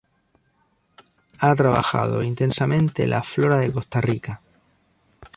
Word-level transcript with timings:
Ha 1.41 1.53
trabajado 1.55 2.23
intensamente 2.23 3.05
la 3.05 3.21
flora 3.21 3.59
de 3.59 3.71
Costa 3.71 4.01
Rica. 4.01 4.41